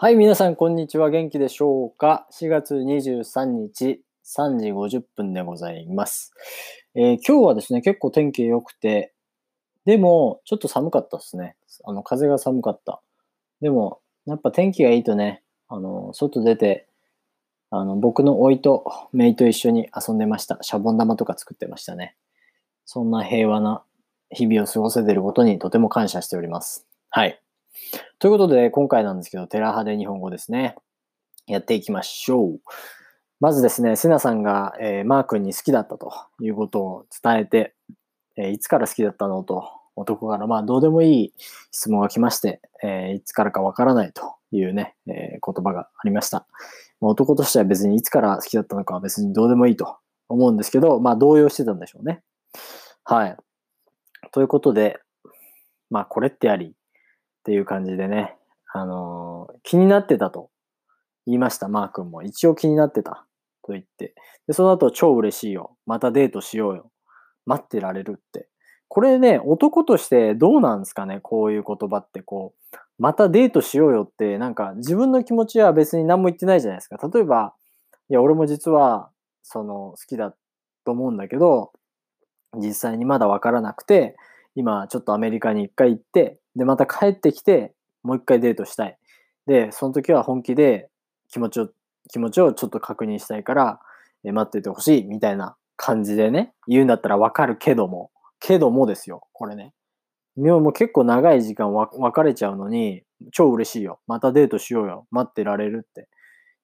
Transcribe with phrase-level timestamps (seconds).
[0.00, 1.10] はい、皆さん、こんにちは。
[1.10, 6.32] 元気でしょうか ?4 月23日、3時50分でございます。
[6.94, 9.12] えー今日はですね、結構天気良くて、
[9.86, 11.56] でも、ちょっと寒かったですね。
[11.82, 13.02] あの、風が寒かった。
[13.60, 16.86] でも、やっぱ天気がいいとね、あの、外出て、
[17.70, 20.58] あの、僕の甥と姪と一緒に遊んでました。
[20.60, 22.14] シャボン玉とか作ってましたね。
[22.84, 23.82] そんな平和な
[24.30, 26.86] 日々を過ごせてることにとても感謝しております。
[27.10, 27.42] はい。
[28.18, 30.76] ということで、今回なんですけど、テラハで日本語ですね。
[31.46, 32.60] やっていきましょう。
[33.40, 37.74] まずですね、セナさんが、えーマー君に好きだったということを伝えて、
[38.36, 41.34] えーいつから好きだったのと、男から、まあ、どうでもいい
[41.72, 46.46] 質問が来まして、えーいつからかわからないというね、えー言葉がありました。
[47.00, 49.96] まあ男としては別にいつから好きだったのかは別にどうでもいいと
[50.28, 52.22] 思うんですけど、まあ、動揺してたんでしょうね。
[53.04, 53.36] はい。
[54.32, 54.98] ということで、
[55.90, 56.74] まあ、これってあり、
[57.48, 58.36] ていう感じでね、
[58.74, 60.50] あのー気になってたと
[61.24, 62.22] 言いました、マー君も。
[62.22, 63.24] 一応気になってた
[63.62, 64.14] と言って。
[64.46, 65.78] で、その後、超嬉しいよ。
[65.86, 66.90] またデートしようよ。
[67.46, 68.48] 待ってられるって。
[68.88, 71.20] これね、男としてどうなんですかね？
[71.22, 76.98] こういう言葉って、こう、またデートしようよって、なんか自分の気持ちは別に何も言ってないじゃないですか。
[77.08, 77.54] 例えば、
[78.10, 79.10] いや、俺も実は、
[79.42, 80.34] その、好きだ
[80.84, 81.72] と思うんだけど、
[82.54, 84.16] 実際にまだわからなくて、
[84.54, 87.72] 今ちょっとアメリカに一回行って、で、また帰ってきて、
[88.02, 88.98] もう一回デートしたい。
[89.46, 90.90] で、その時は本気で
[91.30, 91.70] 気持ちを、
[92.10, 93.80] 気持ちをちょっと確認したいから、
[94.24, 98.10] え待っててほしい、みたいな感じでね、言うんだったらわかるけども、
[98.40, 99.72] けどもですよ、これね。
[100.36, 104.00] でももう結構長い時間わ別れちゃうのに、超嬉しいよ。
[104.06, 105.06] またデートしようよ。
[105.10, 106.08] 待ってられるって。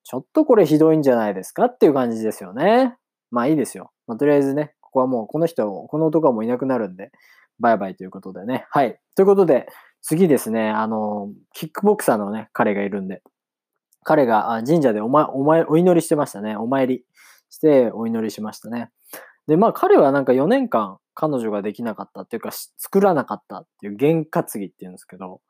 [0.05, 2.97] ちょっとこれひどいんじゃないですかっていう感じですよね。
[3.31, 3.91] まあいいですよ。
[4.07, 7.11] まあ、とりあえずね、ここはもうこの人、この男はもういなくなるんで、
[7.61, 8.67] バイバイということでね。
[8.71, 8.99] はい。
[9.15, 9.67] ということで、
[10.03, 13.23] 次ですね、あの、キックボクサーのね、彼がいるんで、
[14.05, 16.57] 彼が神社でお前、お前、お祈りしてましたね。
[16.57, 17.05] お参り
[17.49, 18.91] してお祈りしましたね。
[19.47, 25.41] で、まあ彼はなんか4年間彼女ができなかったっていうか、作らなかったっていう弦担ぎっていうんですけど、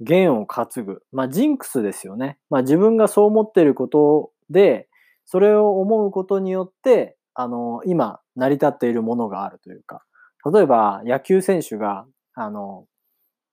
[0.00, 1.02] 弦を担ぐ。
[1.12, 2.38] まあジンクスですよね。
[2.50, 4.88] まあ自分がそう思っていることで、
[5.24, 10.02] それを思うことによって、あの、今成り立っているものがあるというか、
[10.50, 12.86] 例えば野球選手が、あの、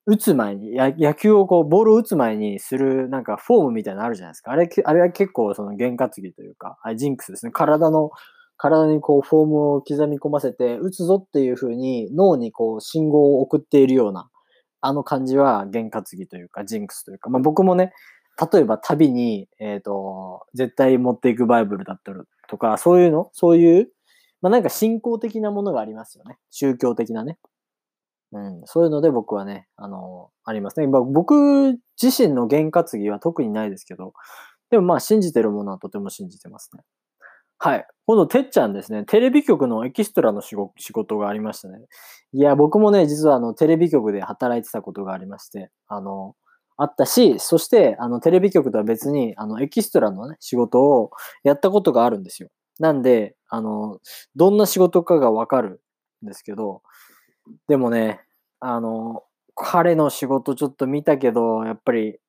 [0.05, 4.51] 打つ前に、野球をこう、ボールを打つ前にする、なんかフォームみたいなのあるじゃないですか。
[4.51, 7.51] あれ、あれは結構その弦担ぎというか、あジンクスですね。
[7.51, 8.09] 体の、
[8.57, 14.29] 体にこうフォームを刻み込ませて、打つぞっていう風に脳にこう信号を送っているような、
[14.81, 17.93] あの感じは弦担ぎというか、ジンクスというか、まあ僕もね、
[18.51, 23.89] 例えば旅に、えっ、と、絶対持っていくバイブルだったりとか、そういうのそういう、
[24.41, 26.37] まあなんか信仰的なものがありますよね。
[26.49, 27.37] 宗教的なね。
[28.31, 30.87] うん、そういうので僕はね、あのありますね。
[30.87, 34.13] まあ僕自身の験担ぎは特にないですけど、
[34.69, 36.83] でもまあ信じてるものはとても信じてますね。
[37.61, 37.85] はい。
[38.05, 39.03] 今度、てっちゃんですね。
[39.03, 41.79] テレビ局のエキストラの仕仕事がありましたね。
[42.31, 46.35] いや、僕もね、実はあの、テレビ局で働いてたことがありまして、あの、
[46.77, 51.11] あったし、そして、あの、テレビ局とは別に、あの、エキストラのね、仕事を
[51.43, 52.47] やったことがあるんですよ。
[52.79, 53.99] なんで、あの、
[54.35, 55.81] どんな仕事かがわかる
[56.23, 56.81] んですけど、
[57.67, 58.21] でもね、
[58.59, 59.23] あの、
[59.55, 62.19] 彼の仕事ちょっと見たけど、やっぱり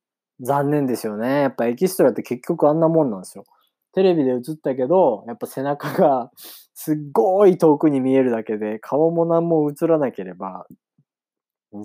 [0.41, 1.43] 残念ですよね。
[1.43, 3.45] やっぱエキストラって結局あんなもんなんですよ。
[3.93, 6.31] テレビで映ったけど、やっぱ背中が
[6.75, 10.67] すっごい遠くに見えるだけで、顔も何も映らなければ、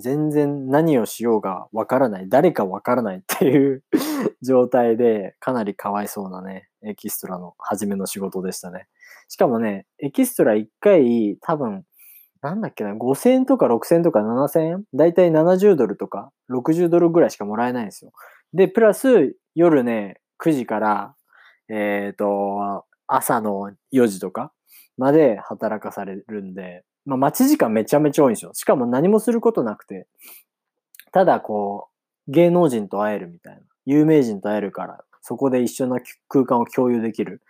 [0.00, 3.84] 全然何をしようがわからない、誰かわからないっていう
[4.42, 8.88] 状態で、かなりかわいそうなね、エキストラの初めの仕事でしたね。
[9.28, 11.84] しかもね、エキストラ1回多分、
[12.42, 18.12] なんだっけな、5000円とか6000円とか7000円だいたい70ドルとか60ドルぐらいしかもらえないんですよ。
[18.52, 21.14] で、プラス夜ね、9時から、
[21.68, 24.52] えっ、と、朝の4時とか
[24.96, 28.52] まで働かされるんで、まあ待ち時間めちゃめちゃ多いんですよ。
[28.54, 30.06] しかも何もすることなくて、
[31.12, 31.88] ただこ
[32.28, 33.60] う、芸能人と会えるみたいな。
[33.86, 37.40] 有名人と会えるから、そこで一緒の空間を共有できる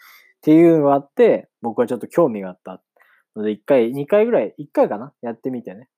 [0.46, 2.80] っていうのがあって、僕はちょっと興味があった
[3.34, 5.12] ので、1回、2回ぐらい、1回かな？
[5.20, 5.88] やってみてね。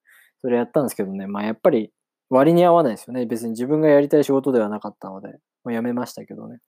[0.41, 1.93] それやったんですけどね、まあやっぱり
[2.31, 3.27] 割に合わないですよね。
[3.27, 5.37] 別に自分がやりたい仕事ではなかったので、も
[5.67, 6.61] うやめましたけどね。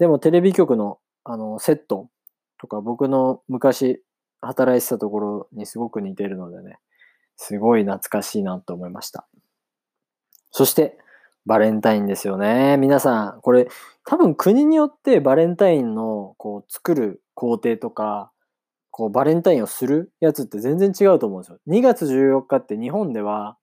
[0.00, 2.10] でもテレビ局のあのセット
[2.58, 4.02] とか僕の昔
[4.40, 6.78] 働いてたところにすごく似てるのでね、
[7.36, 9.28] すごい懐かしいなと思いました。
[10.50, 10.98] そして、
[11.46, 12.76] バレンタインですよね。
[12.78, 13.68] 皆さん、これ
[14.04, 18.30] 多分国によってバレンタインのこう作る工程とか、
[18.90, 21.58] こうバレンタインをするやつって全然違うと思うんですよ。
[21.68, 23.56] 2月14日って日本では、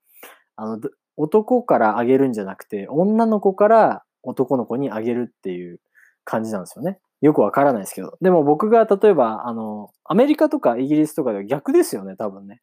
[0.56, 0.80] あの、
[1.18, 5.80] 男からあげるんじゃなくて、女の子から男の子にあげるっていう
[6.24, 7.00] 感じなんですよね。
[7.22, 8.18] よくわからないですけど。
[8.22, 12.62] でも僕が例えば、あの、アメリカとかイギリスとかでは逆ですよね、多分ね。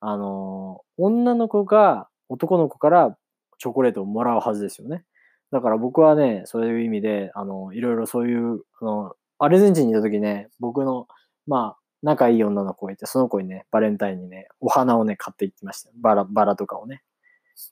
[0.00, 3.16] あの、女の子が男の子から
[3.60, 5.04] チョコレートをもらうはずですよね。
[5.52, 11.06] だから僕はね、そういう意味で、あの、いろいろそういう、あの、アルゼンチンにいた時ね、僕の、
[11.46, 15.90] まあ、仲いい女の子がいて、その子にね、バレンタインにね、お花をね、買っていきました。
[16.00, 17.02] バラ、バラとかをね。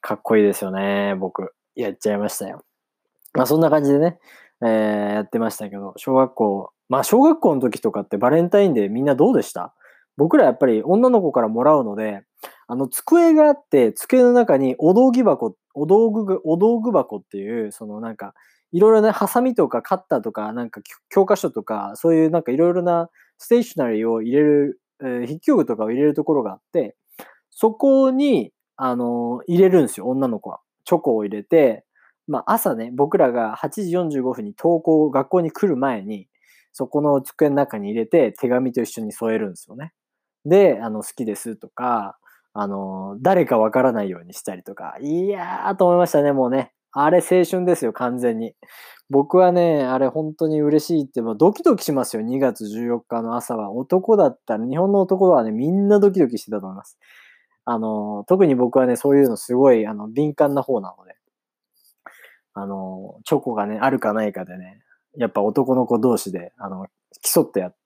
[0.00, 1.54] かっこいいですよね、僕。
[1.74, 2.62] やっちゃいましたよ。
[3.32, 4.18] まあそんな感じでね、
[4.60, 9.72] えー、やってましたけど、小学校、まあ小学校の時とかってバレンタインデーみんなどうでした？
[10.16, 12.24] 僕らやっぱり女の子からもらうので、
[12.68, 18.34] あの机があって、机の中にお道具箱、お道具、お道具箱っていう、そのなんか、
[18.72, 26.94] いろいろね、ハサミとかカッターとか、なんか教科書とか、そういうなんかいろいろなステーショナリーを入れる、えー、筆記具とかを入れるところがあって、
[27.50, 30.60] そこに、あのー、入れるんですよ、女の子は。
[30.84, 31.86] チョコを入れて、
[32.26, 33.70] まあ朝ね、僕らが8
[34.10, 36.28] 時45分に登校、学校に来る前に、
[36.74, 39.94] そこの机の中に入れて手紙と一緒に添えるんですよね。
[40.44, 42.18] で、あの、好きですとか、
[42.60, 46.72] あの、誰かわからないようにしたりとか、いやーと思いましたね、もうね。
[46.90, 48.54] あれ青春ですよ、完全に。
[49.10, 53.70] 僕はね、あれ本当に嬉しいって、もうドキドキしますよ、2月14日の朝は。
[53.70, 56.98] 男だったら、日本の男はね、みんなドキドキしてたと思います。
[57.64, 61.14] あの、特に僕はね、そういうのすごい、あの、敏感な方なので。
[62.54, 64.80] あの、チョコがね、あるかないかでね、
[65.16, 66.88] やっぱ男の子同士で、あの、
[67.22, 67.76] 競ってやっ、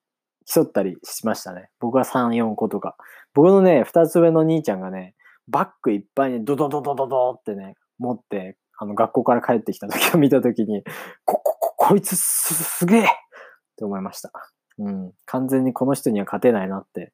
[0.53, 1.71] 競ったりしましたね。
[1.81, 2.97] 僕は3、4個とか。
[3.35, 5.15] 僕のね、2つ上の兄ちゃんがね、
[5.49, 10.83] バッグいっぱいにドドドドドドってね、持って、あの、学校から帰ってきた時を見た時に、
[11.25, 13.05] こ、こ、こ、こいつす、すげえっ
[13.77, 14.33] て思いました。
[14.79, 15.13] うん。
[15.27, 17.13] 完全にこの人には勝てないなって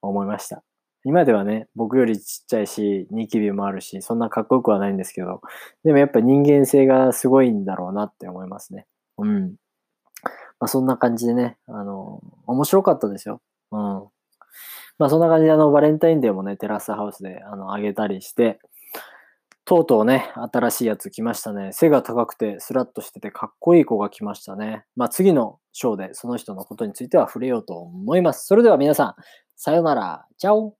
[0.00, 0.62] 思いました。
[1.04, 5.40] 今ではね、僕よりちっちゃいし、ニキビもあるし、そんなかっこよくはないんですけど、
[5.84, 8.86] でもやっぱ人間性がすごいんだろうなって思いますね。
[9.18, 9.54] うん。
[10.60, 11.97] まあそんな感じでね、あの、
[12.48, 13.40] 面白かったですよ。
[13.70, 13.78] うん。
[14.98, 18.58] まあそんな感じであの、バレンタインデーもね、テラスハウスであの、あげたりして、
[19.64, 21.72] とうとうね、新しいやつ来ましたね。
[21.72, 24.84] 背が高くてスラッとしててかっこいい子が来ましたね。
[24.96, 28.46] まあ次のショーでその人のことについては触れようと思います。
[28.46, 29.14] それでは皆さん、
[29.56, 30.26] さよなら。
[30.38, 30.74] チャオ